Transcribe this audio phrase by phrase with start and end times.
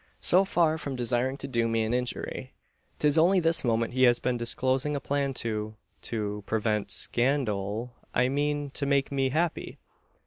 [0.19, 2.53] So far from desiring to do me an injury,
[2.97, 8.27] 'tis only this moment he has been disclosing a plan to to prevent scandal I
[8.27, 9.77] mean to make me happy.